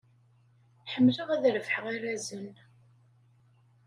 [0.91, 2.45] Ḥemmleɣ ad d-rebḥeɣ arrazen.